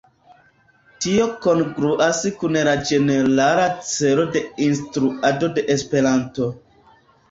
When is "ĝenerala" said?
2.89-3.71